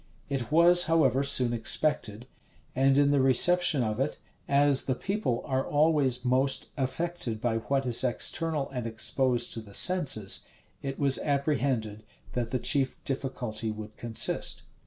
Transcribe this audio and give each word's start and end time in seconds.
[*] 0.19 0.29
It 0.29 0.51
was, 0.51 0.85
however, 0.85 1.21
soon 1.21 1.53
expected; 1.53 2.25
and 2.75 2.97
in 2.97 3.11
the 3.11 3.21
reception 3.21 3.83
of 3.83 3.99
it, 3.99 4.17
as 4.49 4.85
the 4.85 4.95
people 4.95 5.43
are 5.45 5.63
always 5.63 6.25
most 6.25 6.69
affected 6.75 7.39
by 7.39 7.57
what 7.57 7.85
is 7.85 8.03
external 8.03 8.67
and 8.71 8.87
exposed 8.87 9.53
to 9.53 9.61
the 9.61 9.75
senses, 9.75 10.39
it 10.81 10.97
was 10.97 11.19
apprehended 11.19 12.01
that 12.31 12.49
the 12.49 12.57
chief 12.57 12.97
difficulty 13.03 13.69
would 13.69 13.95
consist. 13.95 14.63